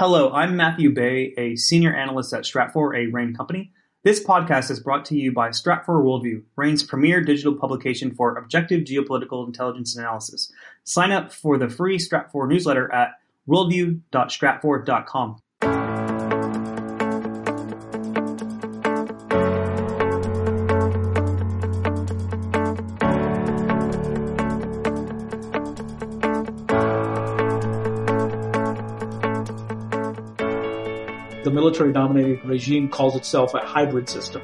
[0.00, 3.70] Hello, I'm Matthew Bey, a senior analyst at Stratfor, a RANE company.
[4.02, 8.84] This podcast is brought to you by Stratfor Worldview, RANE's premier digital publication for objective
[8.84, 10.50] geopolitical intelligence analysis.
[10.84, 13.10] Sign up for the free Stratfor newsletter at
[13.46, 15.36] worldview.stratfor.com.
[31.70, 34.42] military dominated regime calls itself a hybrid system,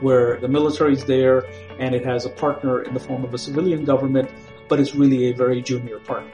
[0.00, 1.44] where the military is there
[1.80, 4.30] and it has a partner in the form of a civilian government,
[4.68, 6.30] but it's really a very junior partner.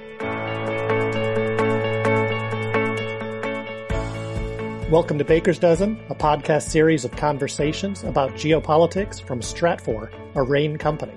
[4.91, 10.77] Welcome to Baker's Dozen, a podcast series of conversations about geopolitics from Stratfor, a RANE
[10.77, 11.17] company.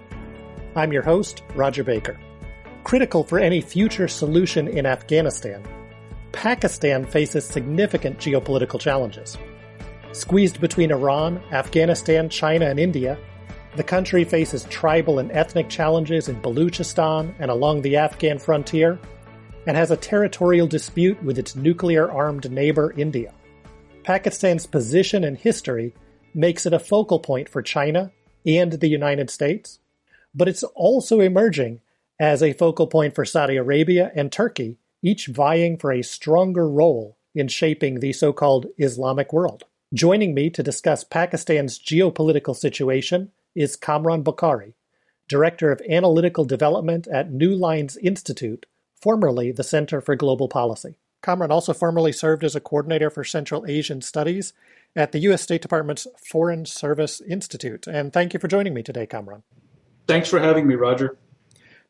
[0.73, 2.17] I'm your host, Rodger Baker.
[2.85, 5.67] Critical for any future solution in Afghanistan
[6.37, 9.39] Pakistan faces significant geopolitical challenges.
[10.11, 13.17] Squeezed between Iran, Afghanistan, China, and India,
[13.75, 18.99] the country faces tribal and ethnic challenges in Balochistan and along the Afghan frontier,
[19.65, 23.33] and has a territorial dispute with its nuclear armed neighbor India.
[24.03, 25.95] Pakistan's position and history
[26.35, 28.11] makes it a focal point for China
[28.45, 29.79] and the United States,
[30.35, 31.81] but it's also emerging
[32.19, 37.17] as a focal point for Saudi Arabia and Turkey each vying for a stronger role
[37.33, 39.63] in shaping the so-called Islamic world.
[39.93, 44.73] Joining me to discuss Pakistan's geopolitical situation is Kamran Bokhari,
[45.29, 48.65] Director of Analytical Development at Newlines Institute,
[49.01, 50.97] formerly the Center for Global Policy.
[51.23, 54.51] Kamran also formerly served as a coordinator for Central Asian Studies
[54.93, 55.41] at the U.S.
[55.41, 57.87] State Department's Foreign Service Institute.
[57.87, 59.43] And thank you for joining me today, Kamran.
[60.05, 61.17] Thanks for having me, Rodger.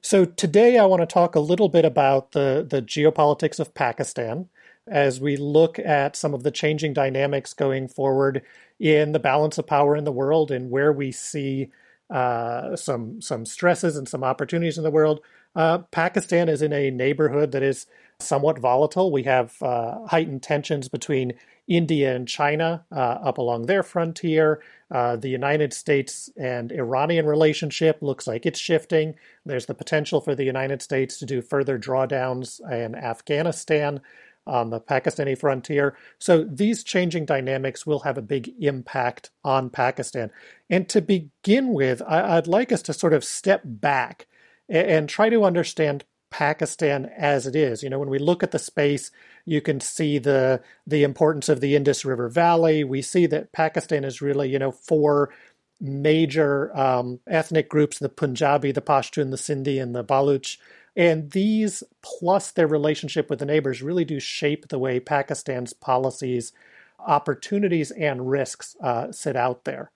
[0.01, 4.47] So today I want to talk a little bit about the, the geopolitics of Pakistan
[4.87, 8.41] as we look at some of the changing dynamics going forward
[8.79, 11.69] in the balance of power in the world and where we see
[12.09, 15.19] uh, some some stresses and some opportunities in the world.
[15.55, 17.85] Uh, Pakistan is in a neighborhood that is
[18.19, 19.11] somewhat volatile.
[19.11, 21.33] We have uh, heightened tensions between
[21.67, 24.61] India and China uh, up along their frontier.
[24.89, 29.15] Uh, the United States and Iranian relationship looks like it's shifting.
[29.45, 34.01] There's the potential for the United States to do further drawdowns in Afghanistan
[34.45, 35.97] on the Pakistani frontier.
[36.19, 40.31] So these changing dynamics will have a big impact on Pakistan.
[40.69, 44.27] And to begin with, I'd like us to sort of step back
[44.69, 47.83] and try to understand Pakistan as it is.
[47.83, 49.11] You know, when we look at the space,
[49.45, 52.83] you can see the the importance of the Indus River Valley.
[52.83, 55.33] We see that Pakistan is really, you know, four
[55.79, 60.57] major um, ethnic groups: the Punjabi, the Pashtun, the Sindhi, and the Baloch.
[60.95, 66.53] And these, plus their relationship with the neighbors, really do shape the way Pakistan's policies,
[66.99, 69.91] opportunities, and risks uh, sit out there.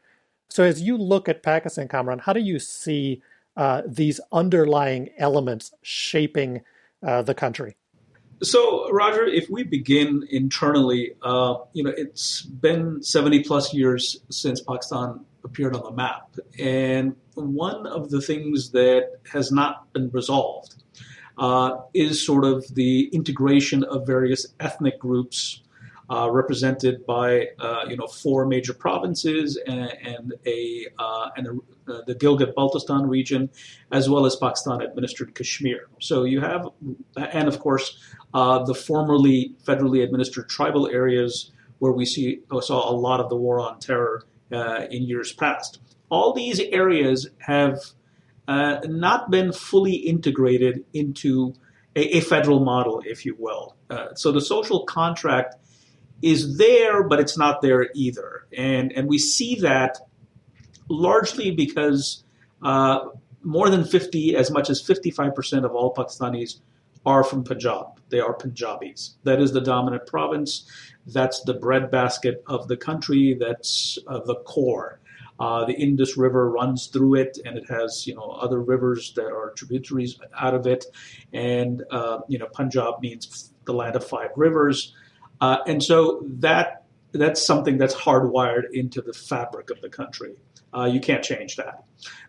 [0.50, 3.24] So, as you look at Pakistan, Kamran, how do you see
[3.58, 6.62] uh, these underlying elements shaping
[7.06, 7.76] uh, the country?
[8.44, 14.62] So, Rodger, if we begin internally, uh, you know, it's been 70 plus years since
[14.62, 16.36] Pakistan appeared on the map.
[16.58, 20.84] And one of the things that has not been resolved
[21.38, 25.62] uh, is sort of the integration of various ethnic groups
[26.12, 31.52] uh, represented by uh, you know four major provinces and, and a uh, and a,
[31.92, 33.50] uh, the Gilgit-Baltistan region,
[33.94, 35.88] as well as Pakistan-administered Kashmir.
[36.00, 36.68] So you have,
[37.16, 37.98] and of course,
[38.34, 43.38] uh, the formerly federally administered tribal areas where we see saw a lot of the
[43.38, 45.80] war on terror uh, in years past.
[46.10, 47.80] All these areas have
[48.50, 51.54] not been fully integrated into
[51.96, 53.78] a, a, federal model, if you will.
[54.16, 55.56] so the social contract
[56.22, 58.46] is there, but it's not there either.
[58.56, 59.98] And, and we see that
[60.90, 62.24] largely because
[62.62, 63.10] uh,
[63.44, 66.60] more than 50, as much as 55% of all Pakistanis
[67.06, 68.00] are from Punjab.
[68.10, 69.16] They are Punjabis.
[69.24, 70.70] That is the dominant province.
[71.08, 73.36] That's the breadbasket of the country.
[73.40, 75.00] That's uh, the core.
[75.40, 79.26] Uh, the Indus River runs through it, and it has you know other rivers that
[79.26, 80.86] are tributaries out of it.
[81.34, 84.94] And uh, you know Punjab means the land of five rivers.
[85.42, 86.84] Uh, and so that
[87.14, 90.36] that's something that's hardwired into the fabric of the country.
[90.74, 91.84] Uh, you can't change that.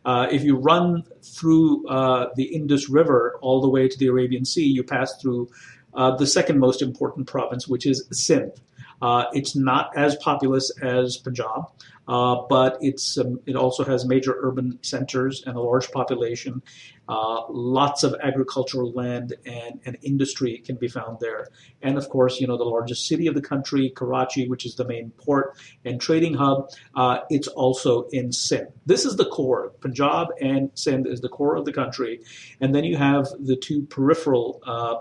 [0.04, 4.44] Uh, if you run through uh, the Indus River all the way to the Arabian
[4.44, 5.48] Sea, you pass through
[5.94, 8.60] uh, the second most important province, which is Sindh.
[9.00, 11.66] Uh, it's not as populous as Punjab,
[12.08, 16.62] uh, but it's um, it also has major urban centers and a large population.
[17.08, 21.48] Uh, lots of agricultural land and, and industry can be found there.
[21.82, 24.84] And of course, you know, the largest city of the country, Karachi, which is the
[24.84, 28.72] main port and trading hub, uh, it's also in Sindh.
[28.86, 29.72] This is the core.
[29.80, 32.20] Punjab and Sindh is the core of the country.
[32.60, 34.96] And then you have the two peripheral, uh,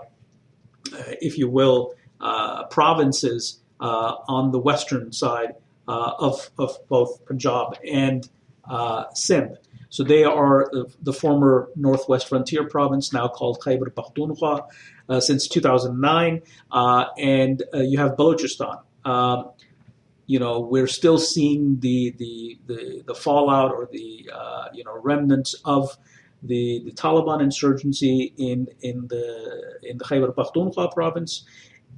[1.20, 5.54] if you will, uh, provinces uh, on the western side
[5.86, 8.28] of, of both Punjab and
[9.14, 9.58] Sindh.
[9.92, 10.70] So they are
[11.02, 14.66] the, former Northwest Frontier Province, now called Khyber Pakhtunkhwa,
[15.10, 16.40] uh, since 2009,
[16.70, 18.80] uh, and uh, you have Balochistan.
[19.04, 19.50] Um,
[20.26, 24.30] you know, we're still seeing the the the, the fallout or the
[24.72, 25.94] you know remnants of
[26.42, 31.44] the, the Taliban insurgency in in the in the Khyber Pakhtunkhwa province,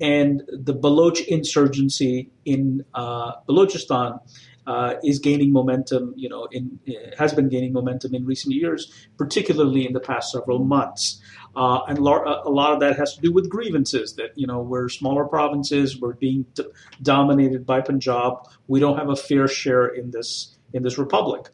[0.01, 4.21] and the Baloch insurgency in uh, Balochistan
[4.67, 6.15] uh, is gaining momentum.
[6.17, 6.79] You know, in
[7.19, 11.21] has been gaining momentum in recent years, particularly in the past several months.
[11.57, 14.61] Uh, and lar- a lot of that has to do with grievances that you know
[14.61, 16.65] we're smaller provinces, we're being d-
[17.03, 18.49] dominated by Punjab.
[18.67, 21.51] We don't have a fair share in this in this republic.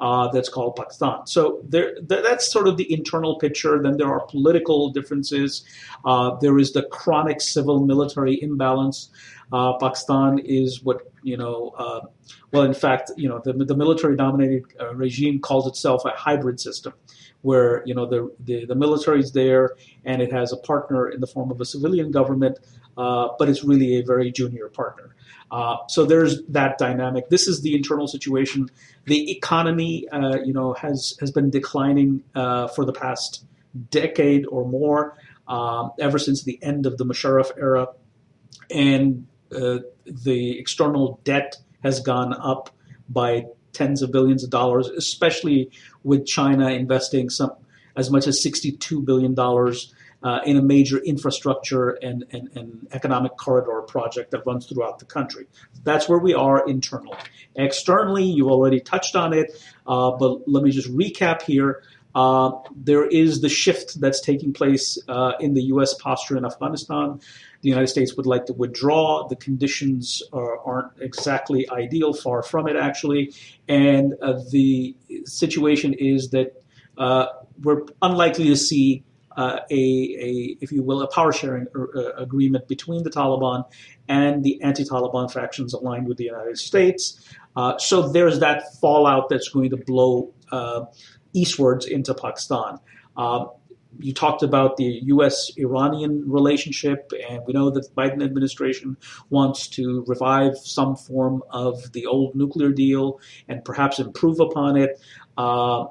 [0.00, 1.24] Uh, that's called Pakistan.
[1.24, 3.80] So there, th- that's sort of the internal picture.
[3.80, 5.64] Then there are political differences.
[6.04, 9.10] Uh, there is the chronic civil-military imbalance.
[9.52, 11.72] Uh, Pakistan is what you know.
[11.78, 12.00] Uh,
[12.50, 16.92] well, in fact, you know the, the military-dominated uh, regime calls itself a hybrid system,
[17.42, 21.20] where you know the, the the military is there and it has a partner in
[21.20, 22.58] the form of a civilian government,
[22.96, 25.14] uh, but it's really a very junior partner.
[25.50, 27.28] Uh, so there's that dynamic.
[27.28, 28.68] This is the internal situation.
[29.04, 33.44] The economy, uh, you know, has has been declining uh, for the past
[33.90, 35.16] decade or more,
[35.48, 37.88] um, ever since the end of the Musharraf era,
[38.70, 42.70] and uh, the external debt has gone up
[43.08, 45.70] by tens of billions of dollars, especially
[46.02, 47.52] with China investing some
[47.96, 53.36] as much as 62 billion dollars uh, in a major infrastructure and, and, and, economic
[53.36, 55.46] corridor project that runs throughout the country.
[55.82, 57.18] That's where we are internally.
[57.56, 59.52] Externally, you already touched on it,
[59.86, 61.82] uh, but let me just recap here.
[62.14, 65.94] Uh, there is the shift that's taking place uh, in the U.S.
[65.94, 67.20] posture in Afghanistan.
[67.62, 69.26] The United States would like to withdraw.
[69.26, 73.34] The conditions are, not exactly ideal, far from it, actually.
[73.68, 76.62] And uh, the situation is that
[76.96, 77.26] uh,
[77.60, 79.02] we're unlikely to see
[79.36, 83.64] uh, a, a, if you will, a power sharing uh, agreement between the Taliban
[84.08, 87.20] and the anti-Taliban factions aligned with the United States.
[87.56, 90.84] Uh, so there's that fallout that's going to blow uh,
[91.32, 92.78] eastwards into Pakistan.
[94.00, 98.96] You talked about the U.S.-Iranian relationship, and we know that the Biden administration
[99.30, 105.00] wants to revive some form of the old nuclear deal and perhaps improve upon it.
[105.36, 105.86] Uh,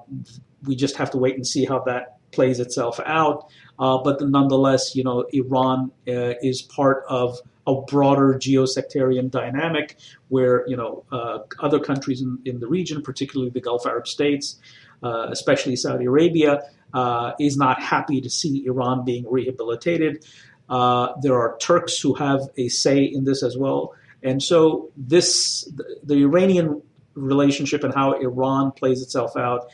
[0.63, 3.49] we just have to wait and see how that plays itself out.
[3.79, 9.97] Uh, but nonetheless, you know, Iran uh, is part of a broader geosectarian dynamic
[10.27, 14.59] where, you know, uh, other countries in, in, the region, particularly the Gulf Arab states,
[15.01, 16.61] uh, especially Saudi Arabia,
[16.93, 20.25] uh, is not happy to see Iran being rehabilitated.
[20.69, 23.93] Uh, there are Turks who have a say in this as well.
[24.21, 26.81] And so this, the, the Iranian
[27.15, 29.69] relationship and how Iran plays itself out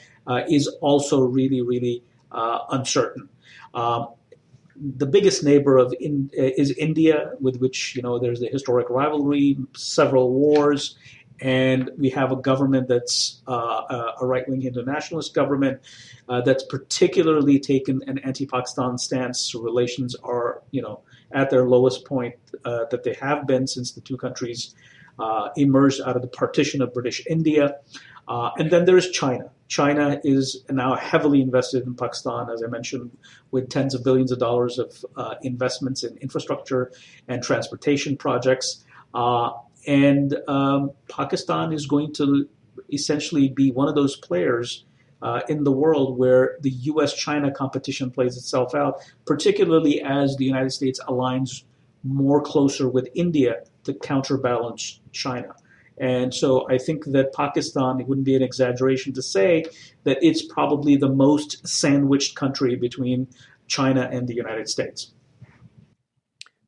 [0.47, 3.29] is also really, really uncertain.
[3.73, 4.09] Um,
[4.75, 9.57] the biggest neighbor of in, is India, with which you know there's a historic rivalry,
[9.75, 10.97] several wars,
[11.41, 15.81] and we have a government that's uh, a right-wing internationalist government
[16.27, 19.39] uh, that's particularly taken an anti-Pakistan stance.
[19.39, 23.91] So relations are you know at their lowest point uh, that they have been since
[23.91, 24.73] the two countries
[25.19, 27.75] uh, emerged out of the partition of British India.
[28.29, 29.49] Uh, and then there's China.
[29.67, 33.09] China is now heavily invested in Pakistan, as I mentioned,
[33.49, 36.91] with tens of billions of dollars of uh, investments in infrastructure
[37.27, 38.85] and transportation projects.
[39.15, 39.49] Uh,
[39.87, 42.47] and um, Pakistan is going to
[42.93, 44.85] essentially be one of those players
[45.23, 50.45] uh, in the world where the US China competition plays itself out, particularly as the
[50.45, 51.63] United States aligns
[52.03, 55.55] more closer with India to counterbalance China.
[55.99, 59.65] And so I think that Pakistan, it wouldn't be an exaggeration to say
[60.05, 63.27] that it's probably the most sandwiched country between
[63.67, 65.11] China and the United States.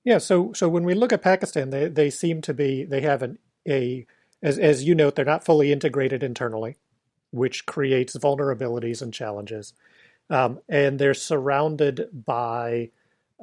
[0.03, 3.21] Yeah, so so when we look at Pakistan, they, they seem to be they have
[3.21, 4.05] an a
[4.41, 6.77] as as you note, they're not fully integrated internally,
[7.31, 9.73] which creates vulnerabilities and challenges.
[10.29, 12.89] Um, and they're surrounded by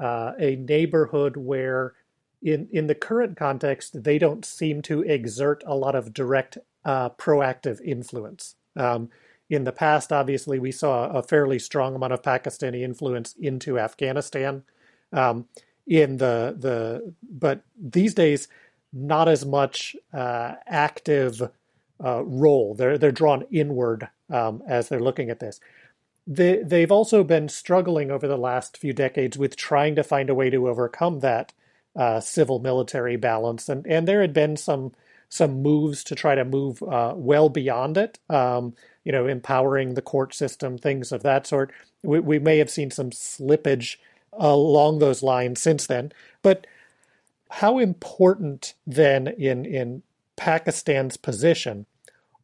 [0.00, 1.94] uh, a neighborhood where
[2.42, 7.10] in in the current context, they don't seem to exert a lot of direct uh,
[7.10, 8.56] proactive influence.
[8.76, 9.10] Um,
[9.50, 14.62] in the past, obviously, we saw a fairly strong amount of Pakistani influence into Afghanistan.
[15.12, 15.46] Um,
[15.86, 18.48] in the the but these days,
[18.92, 21.50] not as much uh, active
[22.04, 22.74] uh, role.
[22.74, 25.60] They're they're drawn inward um, as they're looking at this.
[26.26, 30.34] They they've also been struggling over the last few decades with trying to find a
[30.34, 31.52] way to overcome that
[31.96, 34.92] uh, civil military balance, and and there had been some
[35.28, 38.18] some moves to try to move uh, well beyond it.
[38.30, 41.72] Um, you know, empowering the court system, things of that sort.
[42.02, 43.96] We, we may have seen some slippage
[44.32, 46.12] along those lines since then.
[46.42, 46.66] But
[47.50, 50.02] how important then in in
[50.36, 51.86] Pakistan's position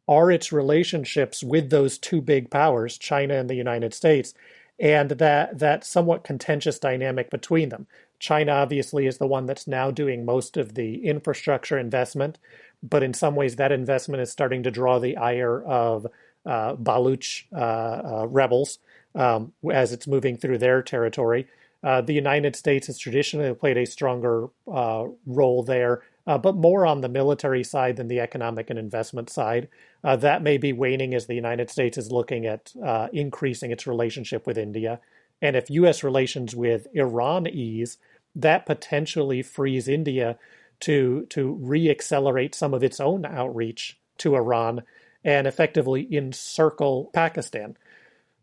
[0.07, 4.33] are its relationships with those two big powers, China and the United States,
[4.79, 7.87] and that that somewhat contentious dynamic between them.
[8.19, 12.37] China obviously is the one that's now doing most of the infrastructure investment,
[12.81, 16.07] but in some ways that investment is starting to draw the ire of
[16.45, 18.79] uh, Baloch uh, uh, rebels
[19.15, 21.47] um, as it's moving through their territory.
[21.83, 26.85] Uh, the United States has traditionally played a stronger uh, role there, uh, but more
[26.85, 29.67] on the military side than the economic and investment side.
[30.03, 32.73] that may be waning as the United States is looking at
[33.13, 34.99] increasing its relationship with India.
[35.41, 36.03] And if U.S.
[36.03, 37.97] relations with Iran ease,
[38.35, 40.37] that potentially frees India
[40.81, 44.83] to to reaccelerate some of its own outreach to Iran
[45.23, 47.77] and effectively encircle Pakistan.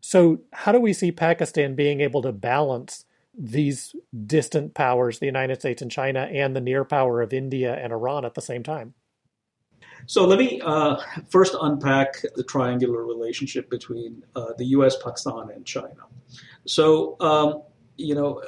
[0.01, 3.05] So, how do we see Pakistan being able to balance
[3.37, 3.95] these
[4.25, 8.25] distant powers, the United States and China, and the near power of India and Iran
[8.25, 8.93] at the same time?
[10.05, 10.97] So, let me uh,
[11.29, 16.07] first unpack the triangular relationship between uh, the US, Pakistan, and China.
[16.65, 17.63] So, um,
[17.97, 18.41] you know,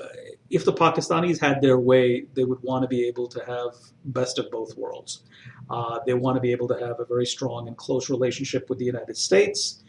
[0.49, 4.39] if the Pakistanis had their way, they would want to be able to have best
[4.39, 5.23] of both worlds.
[5.69, 8.79] Uh, they want to be able to have a very strong and close relationship with
[8.79, 9.83] the United States,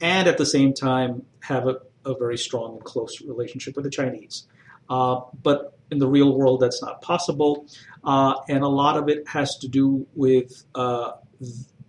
[0.00, 3.90] and at the same time have a, a very strong and close relationship with the
[3.90, 4.46] Chinese.
[4.88, 7.66] Uh, but in the real world, that's not possible,
[8.04, 11.12] uh, and a lot of it has to do with uh,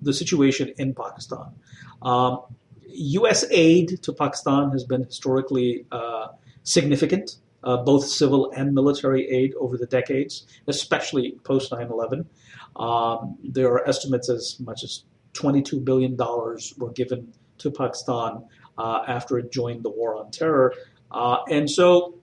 [0.01, 1.54] the situation in Pakistan.
[2.01, 2.42] Um,
[2.89, 3.46] U.S.
[3.51, 6.27] aid to Pakistan has been historically uh,
[6.63, 12.30] significant uh, both civil and military aid over the decades, especially post 9 11.
[12.75, 18.46] Um, there are estimates as much as $22 billion were given to Pakistan
[18.77, 20.74] uh, after it joined the war on terror.
[21.12, 22.17] Uh, and so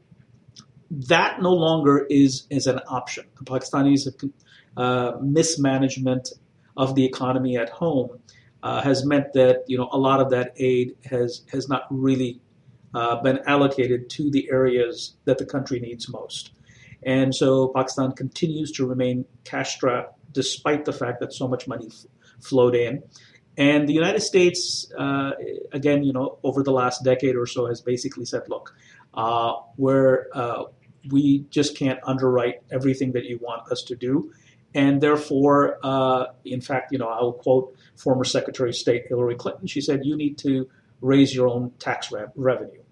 [0.90, 3.24] that no longer is, is an option.
[3.38, 4.06] The Pakistanis
[4.76, 6.30] uh, mismanagement
[6.76, 8.18] of the economy at home
[8.62, 12.40] uh, has meant that you know a lot of that aid has has not really
[12.94, 16.52] uh, been allocated to the areas that the country needs most.
[17.02, 21.88] And so Pakistan continues to remain cash strapped despite the fact that so much money
[21.90, 22.06] f-
[22.40, 23.02] flowed in.
[23.56, 25.32] And the United States, uh,
[25.72, 28.74] again, you know, over the last decade or so, has basically said, look,
[29.14, 30.64] uh, where uh,
[31.10, 34.32] we just can't underwrite everything that you want us to do.
[34.74, 39.66] And therefore, uh, in fact, you know, I'll quote former Secretary of State Hillary Clinton.
[39.68, 40.68] She said, you need to
[41.00, 42.82] raise your own tax re- revenue.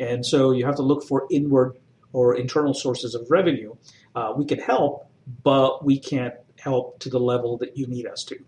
[0.00, 1.78] And so you have to look for inward
[2.12, 3.74] or internal sources of revenue.
[4.14, 5.08] Uh, we can help,
[5.44, 8.38] but we can't help to the level that you need us to.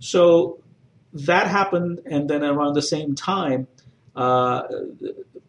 [0.00, 0.58] So
[1.12, 3.68] that happened, and then around the same time,
[4.16, 4.62] uh,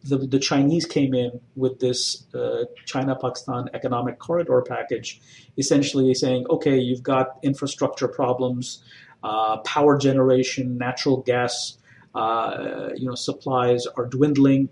[0.08, 5.20] the, the, Chinese came in with this uh, China Pakistan economic corridor package,
[5.58, 8.82] essentially saying, okay, you've got infrastructure problems,
[9.22, 11.78] uh, power generation, natural gas,
[12.14, 14.68] uh, you know, supplies are dwindling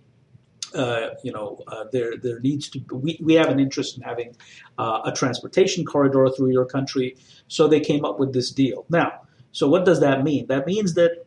[0.74, 4.36] uh, you know, uh, there there needs to we, we have an interest in having
[4.76, 7.16] uh, a transportation corridor through your country.
[7.46, 8.84] So they came up with this deal.
[8.88, 9.22] Now,
[9.52, 10.48] so what does that mean?
[10.48, 11.26] That means that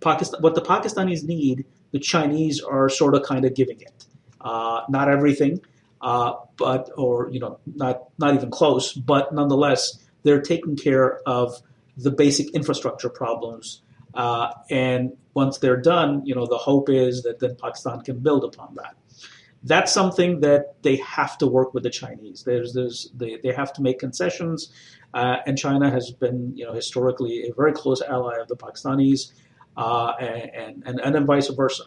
[0.00, 4.06] Pakistan, what the Pakistanis need, the Chinese are sort of kind of giving it.
[4.40, 5.60] Uh, not everything,
[6.00, 8.92] uh, but or you know, not not even close.
[8.92, 11.60] But nonetheless, they're taking care of
[11.96, 13.82] the basic infrastructure problems
[14.14, 18.44] uh, and once they're done, you know, the hope is that then Pakistan can build
[18.44, 18.96] upon that.
[19.62, 22.44] That's something that they have to work with the Chinese.
[22.44, 24.72] There's, there's, they, they have to make concessions,
[25.14, 29.32] uh, and China has been, you know, historically a very close ally of the Pakistanis,
[29.78, 31.84] uh, and, and, and then vice versa.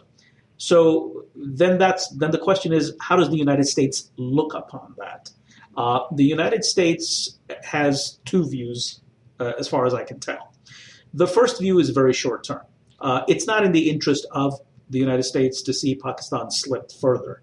[0.56, 5.30] So then that's then the question is, how does the United States look upon that?
[5.76, 9.00] Uh, the United States has two views,
[9.40, 10.54] uh, as far as I can tell.
[11.12, 12.64] The first view is very short term.
[13.00, 14.54] Uh, it's not in the interest of
[14.88, 17.42] the United States to see Pakistan slip further,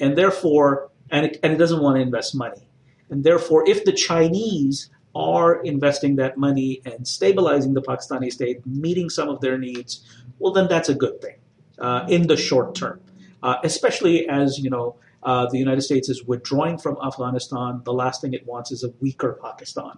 [0.00, 2.68] and therefore, and it, and it doesn't want to invest money.
[3.10, 9.08] And therefore, if the Chinese are investing that money and stabilizing the Pakistani state, meeting
[9.08, 10.04] some of their needs,
[10.38, 11.36] well, then that's a good thing
[11.78, 13.00] uh, in the short term,
[13.42, 14.96] uh, especially as you know.
[15.22, 17.80] Uh, the United States is withdrawing from Afghanistan.
[17.84, 19.94] The last thing it wants is a weaker Pakistan.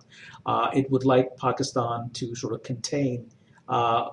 [0.46, 3.28] Uh, it would like Pakistan to sort of contain
[3.68, 4.08] uh,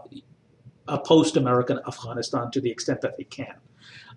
[0.89, 3.55] a post-American Afghanistan to the extent that they can.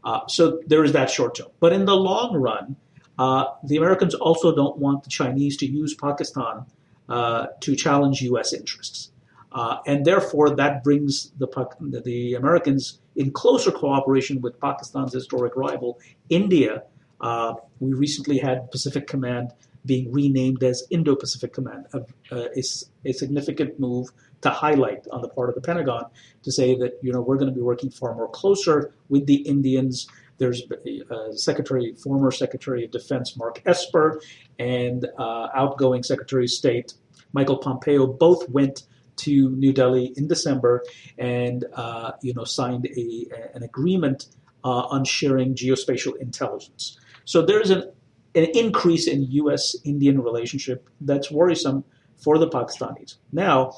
[0.02, 1.48] Uh, so there is that short term.
[1.60, 2.74] But in the long run,
[3.18, 6.66] uh, the Americans also don't want the Chinese to use Pakistan
[7.08, 8.52] to challenge U.S.
[8.52, 9.10] interests.
[9.50, 15.98] Uh, and therefore, that brings the, the Americans in closer cooperation with Pakistan's historic rival,
[16.28, 16.82] India.
[17.20, 19.52] Uh, we recently had Pacific Command
[19.86, 22.00] being renamed as Indo Pacific Command, a,
[22.30, 22.62] a,
[23.06, 24.08] a, significant move
[24.42, 26.04] to highlight on the part of the Pentagon
[26.42, 29.36] to say that you know we're going to be working far more closer with the
[29.36, 30.06] Indians.
[30.38, 30.62] There's
[31.10, 34.20] uh, Secretary, former Secretary of Defense Mark Esper,
[34.58, 36.94] and uh, outgoing Secretary of State
[37.32, 38.84] Michael Pompeo both went
[39.16, 40.84] to New Delhi in December
[41.18, 44.26] and uh, you know signed a, an agreement
[44.64, 46.98] uh, on sharing geospatial intelligence.
[47.24, 47.90] So there's an
[48.34, 51.84] an increase in U.S.-Indian relationship that's worrisome
[52.16, 53.16] for the Pakistanis.
[53.32, 53.72] Now,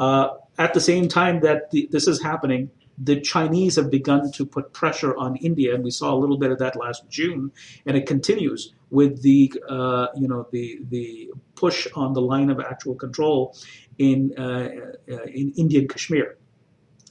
[0.00, 4.46] uh, at the same time that the, this is happening, the Chinese have begun to
[4.46, 7.50] put pressure on India, and we saw a little bit of that last June,
[7.86, 12.60] and it continues with the uh, you know the the push on the line of
[12.60, 13.56] actual control
[13.98, 14.68] in uh,
[15.10, 16.36] uh in Indian Kashmir,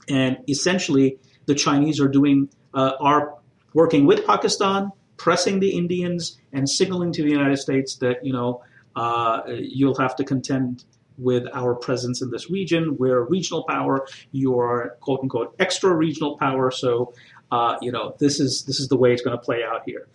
[0.08, 3.34] and essentially the Chinese are doing uh, are
[3.74, 8.62] working with Pakistan, pressing the Indians, and signaling to the United States that you know
[8.96, 10.84] uh, you'll have to contend
[11.18, 12.96] with our presence in this region.
[12.96, 14.06] We're a regional power.
[14.32, 16.70] You are quote unquote extra regional power.
[16.70, 17.12] So,
[17.50, 20.08] uh, you know, this is this is the way it's going to play out here.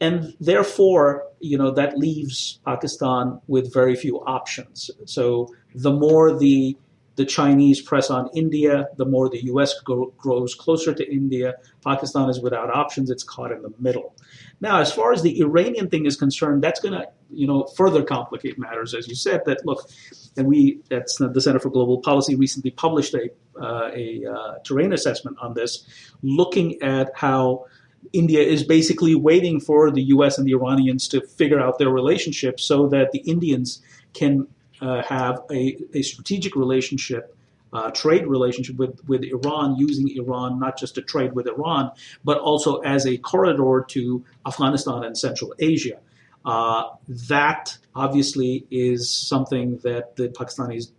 [0.00, 4.90] And therefore, you know, that leaves Pakistan with very few options.
[5.06, 6.76] So the more the
[7.16, 9.74] the Chinese press on India, the more the U.S.
[9.80, 11.54] Go, grows closer to India.
[11.84, 14.14] Pakistan is without options; it's caught in the middle.
[14.60, 18.02] Now, as far as the Iranian thing is concerned, that's going to you know further
[18.02, 19.42] complicate matters, as you said.
[19.46, 19.88] That look,
[20.36, 24.92] and we at the Center for Global Policy recently published a uh, a uh, terrain
[24.92, 25.84] assessment on this,
[26.22, 27.66] looking at how.
[28.12, 30.38] India is basically waiting for the U.S.
[30.38, 33.82] and the Iranians to figure out their relationship so that the Indians
[34.14, 34.46] can
[34.80, 37.36] uh, have a, a strategic relationship
[37.72, 41.90] uh, trade relationship with, with Iran, using Iran not just to trade with Iran,
[42.24, 45.98] but also as a corridor to Afghanistan and Central Asia.
[46.44, 46.84] Uh,
[47.28, 50.90] that obviously is something that the Pakistanis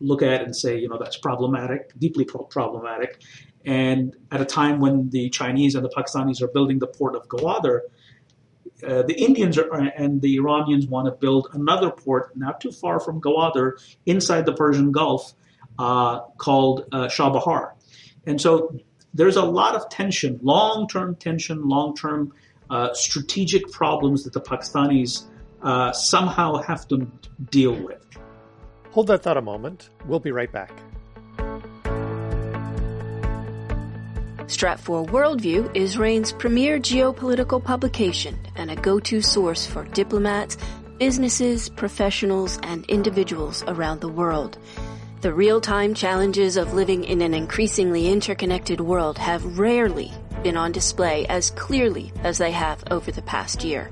[0.00, 3.22] look at and say, you know, that's problematic, deeply pro- problematic.
[3.64, 7.28] And at a time when the Chinese and the Pakistanis are building the port of
[7.28, 7.80] Gwadar,
[8.86, 12.98] uh, the Indians are, and the Iranians want to build another port not too far
[12.98, 13.72] from Gwadar
[14.06, 15.34] inside the Persian Gulf
[15.80, 17.72] uh, called uh, Chabahar.
[18.26, 18.78] And so
[19.14, 22.34] there's a lot of tension, long term tension, long term
[22.68, 25.24] uh, strategic problems that the Pakistanis
[25.62, 27.10] uh, somehow have to
[27.50, 28.04] deal with.
[28.90, 29.88] Hold that thought a moment.
[30.04, 30.70] We'll be right back.
[34.50, 40.58] Stratfor Worldview is RANE's premier geopolitical publication and a go-to source for diplomats,
[40.98, 44.58] businesses, professionals, and individuals around the world.
[45.20, 50.10] The real-time challenges of living in an increasingly interconnected world have rarely
[50.42, 53.90] been on display as clearly as they have over the past year.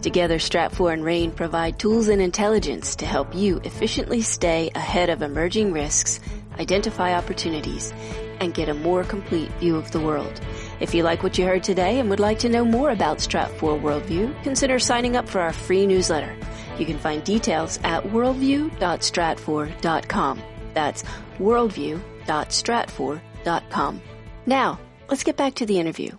[0.00, 5.22] Together, Stratfor and RANE provide tools and intelligence to help you efficiently stay ahead of
[5.22, 6.20] emerging risks,
[6.56, 7.92] identify opportunities,
[8.38, 10.40] and get a more complete view of the world.
[10.80, 13.80] If you like what you heard today and would like to know more about Stratfor
[13.80, 16.34] Worldview, consider signing up for our free newsletter.
[16.78, 20.42] You can find details at worldview.stratfor.com.
[20.74, 21.04] That's
[21.38, 24.00] worldview.stratfor.com.
[24.46, 26.10] Now, let's get back to the interview.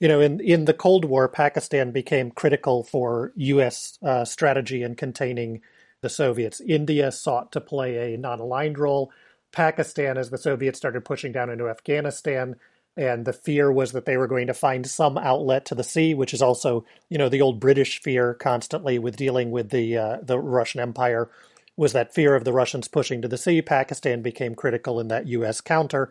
[0.00, 3.98] You know, in, in the Cold War, Pakistan became critical for U.S.
[4.02, 5.60] Uh, strategy in containing
[6.00, 6.60] the Soviets.
[6.60, 9.10] India sought to play a non aligned role.
[9.50, 12.54] Pakistan as the Soviets started pushing down into Afghanistan.
[12.98, 16.14] And the fear was that they were going to find some outlet to the sea,
[16.14, 20.16] which is also, you know, the old British fear constantly with dealing with the uh,
[20.20, 21.30] the Russian Empire
[21.76, 23.62] was that fear of the Russians pushing to the sea.
[23.62, 25.60] Pakistan became critical in that U.S.
[25.60, 26.10] counter.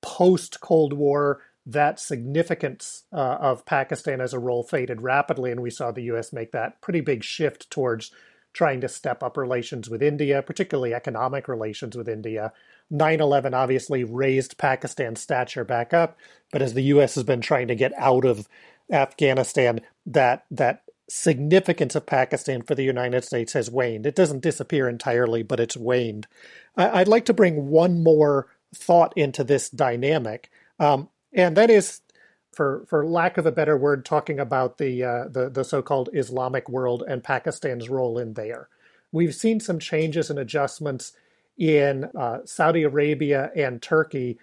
[0.00, 5.70] Post Cold War, that significance uh, of Pakistan as a role faded rapidly, and we
[5.70, 6.32] saw the U.S.
[6.32, 8.12] make that pretty big shift towards
[8.52, 12.52] trying to step up relations with India, particularly economic relations with India.
[12.90, 16.16] 9 11 obviously raised Pakistan's stature back up,
[16.52, 17.14] but as the U.S.
[17.16, 18.48] has been trying to get out of
[18.90, 24.06] Afghanistan, that, that significance of Pakistan for the United States has waned.
[24.06, 26.26] It doesn't disappear entirely, but it's waned.
[26.76, 32.00] I'd like to bring one more thought into this dynamic, um, and that is,
[32.52, 36.68] for for lack of a better word, talking about the uh, the the so-called Islamic
[36.68, 38.68] world and Pakistan's role in there.
[39.12, 41.12] We've seen some changes and adjustments
[41.58, 44.38] in uh, Saudi Arabia and Turkey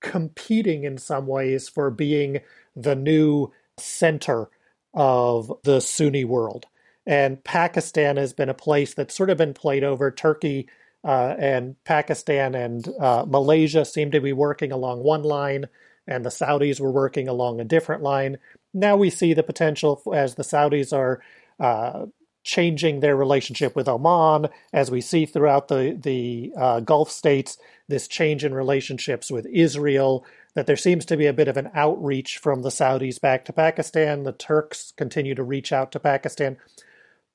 [0.00, 2.40] competing in some ways for being
[2.74, 4.48] the new center
[4.94, 6.66] of the Sunni world.
[7.06, 10.10] And Pakistan has been a place that's sort of been played over.
[10.10, 10.68] Turkey
[11.04, 15.66] uh, and Pakistan and uh, Malaysia seem to be working along one line,
[16.06, 18.38] and the Saudis were working along a different line.
[18.74, 21.22] Now we see the potential as the Saudis are
[21.60, 22.06] uh,
[22.46, 28.06] changing their relationship with Oman, as we see throughout the the uh, Gulf states, this
[28.06, 32.38] change in relationships with Israel, that there seems to be a bit of an outreach
[32.38, 34.22] from the Saudis back to Pakistan.
[34.22, 36.56] The Turks continue to reach out to Pakistan.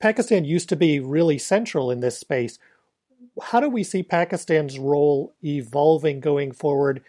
[0.00, 2.58] Pakistan used to be really central in this space.
[3.40, 7.04] How do we see Pakistan's role evolving going forward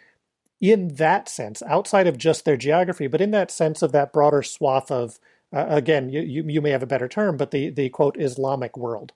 [0.60, 4.44] in that sense, outside of just their geography, but in that sense of that broader
[4.44, 5.20] swath of,
[5.54, 8.76] uh, again, you, you, you may have a better term, but the, the quote Islamic
[8.78, 9.13] world?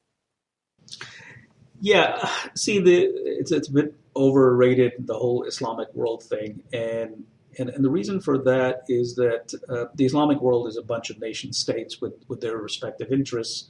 [1.80, 7.26] Yeah, see, the it's it's a bit overrated the whole Islamic world thing, and
[7.60, 11.10] and, and the reason for that is that uh, the Islamic world is a bunch
[11.10, 13.70] of nation states with with their respective interests.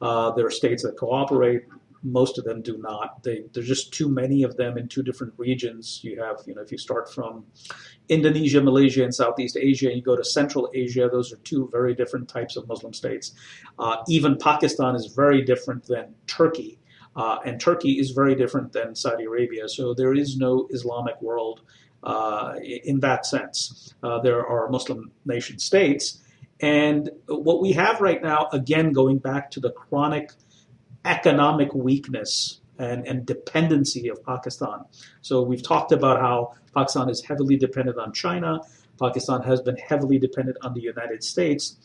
[0.00, 1.64] Uh, there are states that cooperate.
[2.02, 3.22] Most of them do not.
[3.22, 6.00] They, there's just too many of them in two different regions.
[6.02, 7.44] You have, you know, if you start from
[8.08, 11.94] Indonesia, Malaysia, and Southeast Asia, and you go to Central Asia, those are two very
[11.94, 13.32] different types of Muslim states.
[13.78, 16.78] Uh, even Pakistan is very different than Turkey.
[17.16, 19.68] Uh, and Turkey is very different than Saudi Arabia.
[19.68, 21.60] So there is no Islamic world
[22.02, 23.94] uh, in that sense.
[24.02, 26.20] Uh, there are Muslim nation states.
[26.60, 30.32] And what we have right now, again, going back to the chronic
[31.04, 34.84] economic weakness and, and dependency of Pakistan.
[35.20, 38.60] So we've talked about how Pakistan is heavily dependent on China.
[38.98, 41.76] Pakistan has been heavily dependent on the United States.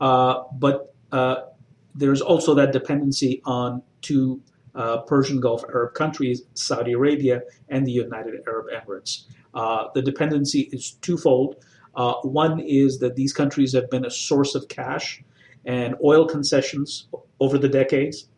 [0.00, 1.36] Uh, but uh,
[1.94, 4.40] there's also that dependency on two
[4.74, 9.24] uh, Persian Gulf Arab countries, Saudi Arabia, and the United Arab Emirates.
[9.54, 11.64] Uh, the dependency is twofold.
[11.94, 15.22] Uh, one is that these countries have been a source of cash
[15.64, 17.06] and oil concessions
[17.38, 18.28] over the decades.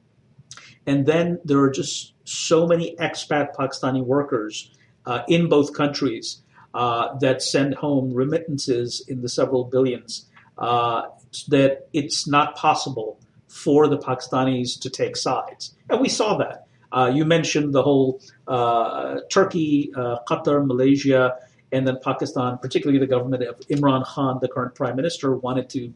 [0.87, 4.70] And then there are just so many expat Pakistani workers
[5.05, 6.42] uh, in both countries
[6.75, 10.27] uh, that send home remittances in the several billions
[10.59, 11.03] uh,
[11.49, 13.18] that it's not possible
[13.49, 15.75] for the Pakistanis to take sides.
[15.88, 16.66] And we saw that.
[16.92, 21.37] Uh, you mentioned the whole uh, Turkey, uh, Qatar, Malaysia,
[21.72, 25.92] and then Pakistan, particularly the government of Imran Khan, the current prime minister, wanted to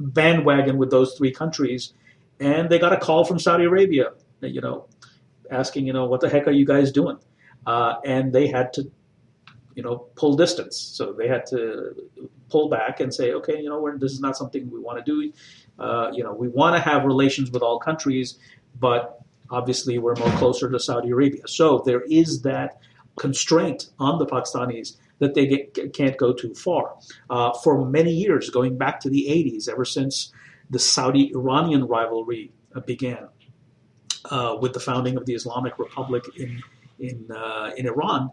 [0.00, 1.92] bandwagon with those three countries.
[2.40, 4.86] And they got a call from Saudi Arabia, you know,
[5.50, 7.18] asking, you know, what the heck are you guys doing?
[7.66, 8.90] Uh, and they had to,
[9.74, 10.76] you know, pull distance.
[10.76, 11.94] So they had to
[12.50, 15.32] pull back and say, okay, you know, this is not something we want to do.
[15.78, 18.38] Uh, you know, we want to have relations with all countries,
[18.78, 19.20] but
[19.50, 21.46] obviously we're more closer to Saudi Arabia.
[21.46, 22.78] So there is that
[23.16, 26.96] constraint on the Pakistanis that they get, can't go too far.
[27.30, 30.32] Uh, for many years, going back to the 80s, ever since
[30.74, 33.28] the Saudi Iranian rivalry uh, began
[34.30, 36.60] uh, with the founding of the Islamic Republic in,
[36.98, 38.30] in, uh, in Iran,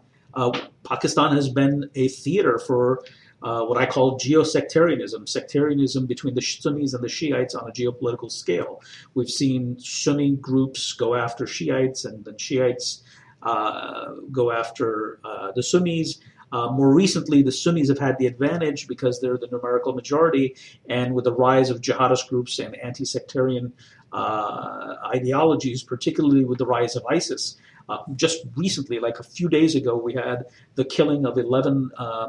[0.82, 3.04] Pakistan has been a theater for
[3.42, 8.30] uh, what I call geosectarianism, sectarianism between the Sunnis and the Shiites on a geopolitical
[8.30, 8.82] scale.
[9.14, 13.02] We've seen Sunni groups go after Shiites and then Shiites
[13.42, 16.18] uh, go after uh, the Sunnis.
[16.52, 20.54] Uh, more recently, the Sunnis have had the advantage because they're the numerical majority,
[20.88, 23.72] and with the rise of jihadist groups and anti sectarian
[24.12, 27.56] uh, ideologies, particularly with the rise of ISIS.
[27.88, 30.44] Uh, just recently, like a few days ago, we had
[30.76, 32.28] the killing of 11 uh,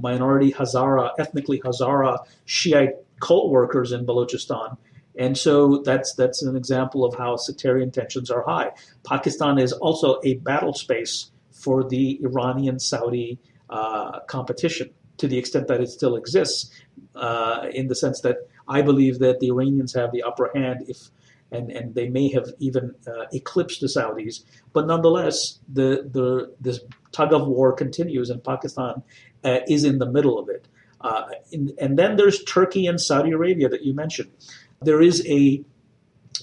[0.00, 4.76] minority Hazara, ethnically Hazara Shiite cult workers in Balochistan.
[5.18, 8.70] And so that's that's an example of how sectarian tensions are high.
[9.04, 11.31] Pakistan is also a battle space
[11.62, 13.38] for the Iranian Saudi
[13.70, 16.70] uh, competition to the extent that it still exists,
[17.14, 21.10] uh, in the sense that I believe that the Iranians have the upper hand if
[21.52, 24.42] and, and they may have even uh, eclipsed the Saudis.
[24.72, 26.80] But nonetheless, the, the this
[27.12, 29.02] tug of war continues, and Pakistan
[29.44, 30.66] uh, is in the middle of it.
[31.02, 34.30] Uh, in, and then there's Turkey and Saudi Arabia that you mentioned.
[34.80, 35.62] There is a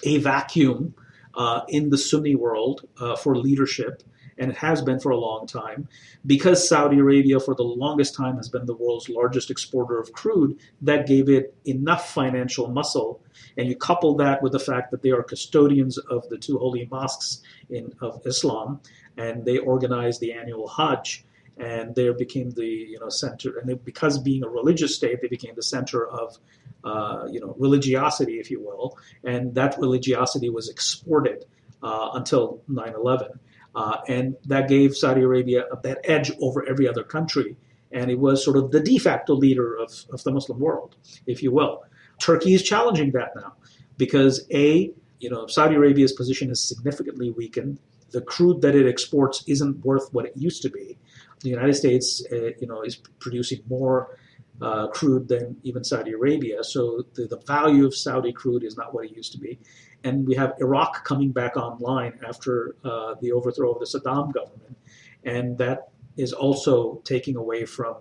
[0.03, 0.93] a vacuum
[1.33, 4.03] uh, in the Sunni world uh, for leadership,
[4.39, 5.87] and it has been for a long time.
[6.25, 10.57] Because Saudi Arabia, for the longest time, has been the world's largest exporter of crude,
[10.81, 13.21] that gave it enough financial muscle.
[13.57, 16.87] And you couple that with the fact that they are custodians of the two holy
[16.89, 18.79] mosques in, of Islam,
[19.17, 21.25] and they organize the annual Hajj
[21.57, 25.27] and they became the you know center and they, because being a religious state they
[25.27, 26.37] became the center of
[26.85, 31.45] uh, you know religiosity if you will and that religiosity was exported
[31.83, 33.37] uh, until 9-11
[33.75, 37.55] uh, and that gave saudi arabia that edge over every other country
[37.91, 40.95] and it was sort of the de facto leader of, of the muslim world
[41.27, 41.83] if you will
[42.19, 43.53] turkey is challenging that now
[43.97, 47.79] because a you know saudi arabia's position is significantly weakened
[48.11, 50.97] the crude that it exports isn't worth what it used to be
[51.41, 54.17] the United States, uh, you know, is producing more
[54.61, 56.63] uh, crude than even Saudi Arabia.
[56.63, 59.59] So the, the value of Saudi crude is not what it used to be.
[60.03, 64.77] And we have Iraq coming back online after uh, the overthrow of the Saddam government.
[65.23, 67.97] And that is also taking away from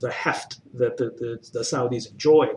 [0.00, 2.56] the heft that the, the, the Saudis enjoyed.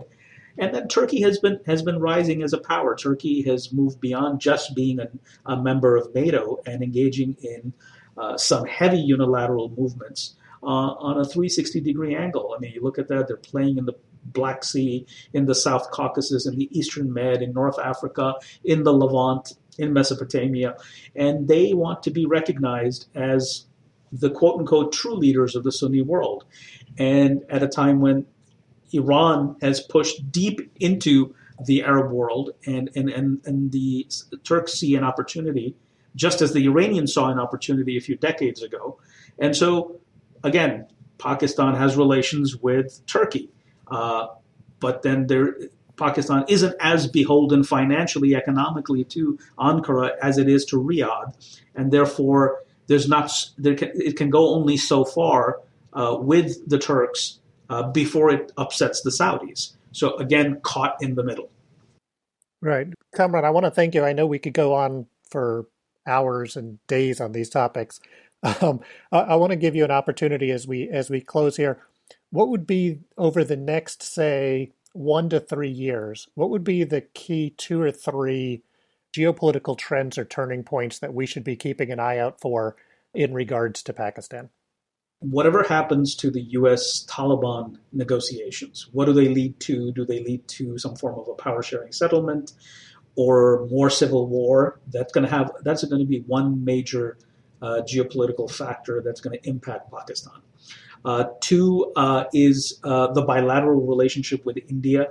[0.58, 2.96] And then Turkey has been has been rising as a power.
[2.96, 5.08] Turkey has moved beyond just being a,
[5.46, 7.74] a member of NATO and engaging in
[8.18, 12.54] uh, some heavy unilateral movements uh, on a 360 degree angle.
[12.56, 15.92] I mean, you look at that, they're playing in the Black Sea, in the South
[15.92, 18.34] Caucasus, in the Eastern Med, in North Africa,
[18.64, 20.76] in the Levant, in Mesopotamia,
[21.16, 23.66] and they want to be recognized as
[24.12, 26.46] the quote unquote true leaders of the Sunni world.
[26.98, 28.26] And at a time when
[28.92, 31.36] Iran has pushed deep into
[31.66, 34.08] the Arab world and, and, and, and the
[34.44, 35.76] Turks see an opportunity
[36.16, 39.00] just as the Iranians saw an opportunity a few decades ago.
[39.38, 40.00] And so,
[40.44, 43.50] again, Pakistan has relations with Turkey,
[43.88, 44.28] uh,
[44.80, 45.56] but then there,
[45.98, 51.34] Pakistan isn't as beholden financially, economically to Ankara as it is to Riyadh,
[51.76, 55.62] and therefore there's not there can, it can go only so far
[55.94, 59.74] uh, with the Turks uh, before it upsets the Saudis.
[59.92, 61.50] So again, caught in the middle.
[62.62, 63.46] Right, Kamran.
[63.46, 64.04] I want to thank you.
[64.04, 65.68] I know we could go on for
[66.08, 68.00] hours and days on these topics.
[68.62, 71.80] Um, I, I want to give you an opportunity as we as we close here.
[72.36, 76.28] What would be over the next, say, one to three years?
[76.36, 78.64] What would be the key two or three
[79.16, 82.76] geopolitical trends or turning points that we should be keeping an eye out for
[83.14, 84.50] in regards to Pakistan?
[85.20, 87.06] Whatever happens to the U.S.
[87.06, 89.94] Taliban negotiations, what do they lead to?
[89.94, 92.52] Do they lead to some form of a power sharing settlement?
[93.16, 94.80] or more civil war.
[94.92, 97.18] That's going to have that's going to be one major
[97.62, 100.42] uh, geopolitical factor that's going to impact Pakistan.
[101.06, 105.08] Uh, two uh, is uh, the bilateral relationship with India.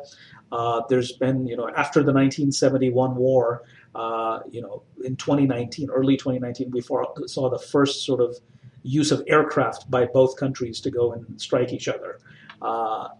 [0.51, 3.63] Uh, there's been, you know, after the 1971 war,
[3.95, 8.37] uh, you know, in 2019, early 2019, we saw the first sort of
[8.83, 12.19] use of aircraft by both countries to go and strike each other.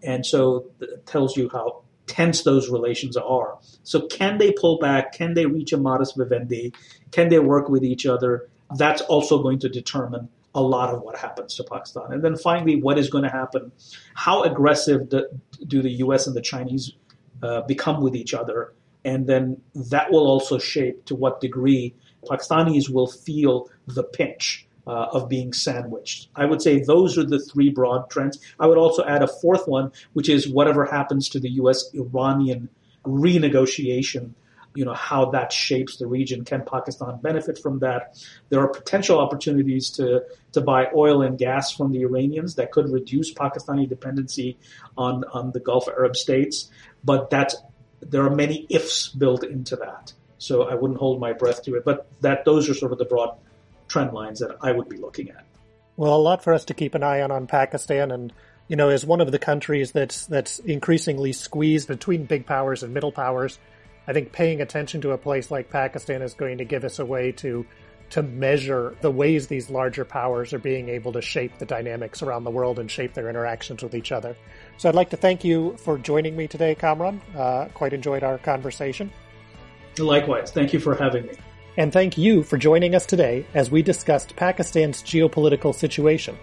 [0.03, 3.57] and so it tells you how tense those relations are.
[3.83, 5.13] So can they pull back?
[5.13, 6.73] Can they reach a modus vivendi?
[7.11, 8.49] Can they work with each other?
[8.77, 12.11] That's also going to determine a lot of what happens to Pakistan.
[12.11, 13.71] And then finally, what is going to happen?
[14.15, 15.27] How aggressive do,
[15.67, 16.25] do the U.S.
[16.25, 16.93] and the Chinese
[17.43, 18.73] uh, become with each other?
[19.03, 21.93] And then that will also shape to what degree
[22.25, 26.29] Pakistanis will feel the pinch uh, of being sandwiched.
[26.35, 28.39] I would say those are the three broad trends.
[28.59, 31.83] I would also add a fourth one, which is whatever happens to the U.S.
[31.93, 32.69] Iranian
[33.03, 34.31] renegotiation.
[34.75, 36.45] You know how that shapes the region.
[36.45, 38.17] Can Pakistan benefit from that?
[38.49, 42.89] There are potential opportunities to to buy oil and gas from the Iranians that could
[42.89, 44.57] reduce Pakistani dependency
[44.97, 46.69] on on the Gulf Arab states.
[47.03, 47.53] But that
[48.01, 50.13] there are many ifs built into that.
[50.37, 51.85] So I wouldn't hold my breath to it.
[51.85, 53.37] But that those are sort of the broad
[53.87, 55.45] trend lines that I would be looking at.
[55.97, 58.33] Well, a lot for us to keep an eye on on Pakistan, and
[58.67, 62.93] you know, as one of the countries that's that's increasingly squeezed between big powers and
[62.93, 63.59] middle powers,
[64.07, 67.05] I think paying attention to a place like Pakistan is going to give us a
[67.05, 67.65] way to
[68.11, 72.43] to measure the ways these larger powers are being able to shape the dynamics around
[72.43, 74.37] the world and shape their interactions with each other.
[74.77, 77.19] So I'd like to thank you for joining me today, Kamran.
[77.35, 79.11] Uh, quite enjoyed our conversation.
[79.97, 80.51] Likewise.
[80.51, 81.33] Thank you for having me
[81.77, 86.37] and thank you for joining us today as we discussed Pakistan's geopolitical situation.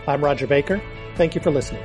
[0.08, 0.82] I'm Rodger Baker.
[1.16, 1.84] Thank you for listening.